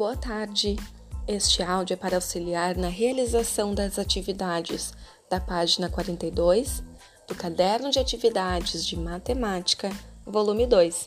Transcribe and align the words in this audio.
Boa 0.00 0.16
tarde. 0.16 0.76
Este 1.28 1.62
áudio 1.62 1.92
é 1.92 1.96
para 1.98 2.16
auxiliar 2.16 2.74
na 2.74 2.88
realização 2.88 3.74
das 3.74 3.98
atividades 3.98 4.94
da 5.28 5.38
página 5.38 5.90
42 5.90 6.82
do 7.28 7.34
Caderno 7.34 7.90
de 7.90 7.98
Atividades 7.98 8.86
de 8.86 8.96
Matemática, 8.96 9.90
volume 10.24 10.66
2. 10.66 11.06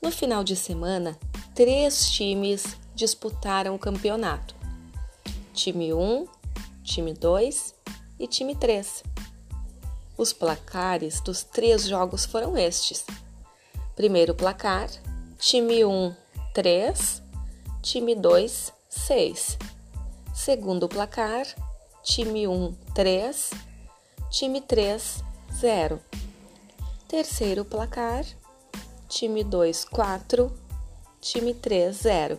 No 0.00 0.10
final 0.10 0.42
de 0.42 0.56
semana, 0.56 1.14
três 1.54 2.10
times 2.10 2.74
disputaram 2.94 3.74
o 3.74 3.78
campeonato: 3.78 4.54
time 5.52 5.92
1, 5.92 6.26
time 6.82 7.12
2 7.12 7.74
e 8.18 8.26
time 8.26 8.56
3. 8.56 9.04
Os 10.16 10.32
placares 10.32 11.20
dos 11.20 11.42
três 11.42 11.86
jogos 11.86 12.24
foram 12.24 12.56
estes: 12.56 13.04
primeiro 13.94 14.34
placar, 14.34 14.88
time 15.38 15.84
1, 15.84 16.14
3 16.54 17.21
time 17.82 18.14
2, 18.14 18.72
6. 18.88 19.58
Segundo 20.32 20.88
placar, 20.88 21.44
time 22.04 22.46
1, 22.46 22.72
3, 22.94 23.50
time 24.30 24.60
3, 24.60 25.24
0. 25.52 26.00
Terceiro 27.08 27.64
placar, 27.64 28.24
time 29.08 29.42
2, 29.42 29.84
4, 29.86 30.52
time 31.20 31.54
3, 31.54 31.96
0. 31.96 32.38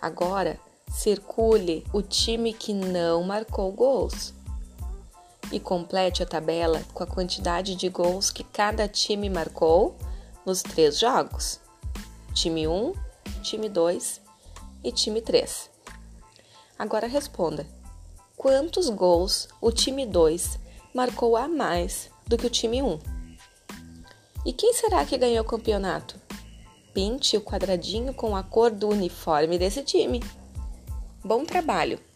Agora, 0.00 0.58
circule 0.90 1.84
o 1.92 2.00
time 2.00 2.54
que 2.54 2.72
não 2.72 3.22
marcou 3.22 3.70
gols 3.70 4.32
e 5.52 5.60
complete 5.60 6.22
a 6.22 6.26
tabela 6.26 6.82
com 6.94 7.04
a 7.04 7.06
quantidade 7.06 7.74
de 7.74 7.90
gols 7.90 8.30
que 8.30 8.42
cada 8.42 8.88
time 8.88 9.28
marcou 9.28 9.96
nos 10.46 10.62
três 10.62 10.98
jogos. 10.98 11.60
Time 12.32 12.66
1, 12.66 13.07
time 13.38 13.68
2 13.68 14.20
e 14.84 14.92
time 14.92 15.20
3. 15.20 15.70
Agora 16.78 17.06
responda: 17.06 17.66
quantos 18.36 18.88
gols 18.88 19.48
o 19.60 19.70
time 19.72 20.04
2 20.06 20.58
marcou 20.94 21.36
a 21.36 21.48
mais 21.48 22.10
do 22.26 22.36
que 22.36 22.46
o 22.46 22.50
time 22.50 22.82
1? 22.82 22.98
E 24.46 24.52
quem 24.52 24.72
será 24.72 25.04
que 25.04 25.18
ganhou 25.18 25.44
o 25.44 25.48
campeonato? 25.48 26.20
Pinte 26.94 27.36
o 27.36 27.40
quadradinho 27.40 28.14
com 28.14 28.34
a 28.34 28.42
cor 28.42 28.70
do 28.70 28.88
uniforme 28.88 29.58
desse 29.58 29.82
time. 29.82 30.22
Bom 31.24 31.44
trabalho! 31.44 32.07